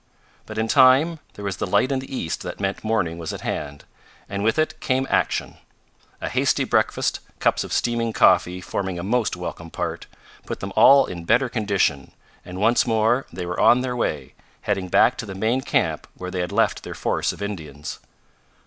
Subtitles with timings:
[0.47, 3.41] But in time there was the light in the east that meant morning was at
[3.41, 3.85] hand,
[4.27, 5.57] and with it came action.
[6.21, 10.07] A hasty breakfast, cups of steaming coffee forming a most welcome part,
[10.47, 14.87] put them all in better condition, and once more they were on their way, heading
[14.87, 17.99] back to the main camp where they had left their force of Indians.